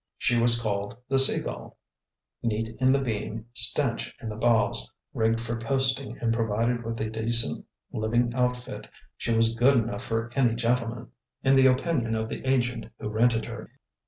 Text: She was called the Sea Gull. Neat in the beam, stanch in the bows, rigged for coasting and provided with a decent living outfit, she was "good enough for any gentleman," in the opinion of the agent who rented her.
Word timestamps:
She 0.17 0.35
was 0.41 0.59
called 0.59 0.97
the 1.09 1.19
Sea 1.19 1.39
Gull. 1.43 1.77
Neat 2.41 2.75
in 2.79 2.91
the 2.91 2.97
beam, 2.97 3.45
stanch 3.53 4.15
in 4.19 4.29
the 4.29 4.35
bows, 4.35 4.91
rigged 5.13 5.39
for 5.39 5.55
coasting 5.59 6.17
and 6.17 6.33
provided 6.33 6.83
with 6.83 6.99
a 7.01 7.09
decent 7.11 7.67
living 7.91 8.33
outfit, 8.33 8.87
she 9.15 9.31
was 9.31 9.53
"good 9.53 9.77
enough 9.77 10.03
for 10.05 10.31
any 10.35 10.55
gentleman," 10.55 11.11
in 11.43 11.53
the 11.53 11.67
opinion 11.67 12.15
of 12.15 12.29
the 12.29 12.43
agent 12.49 12.87
who 12.97 13.09
rented 13.09 13.45
her. 13.45 13.73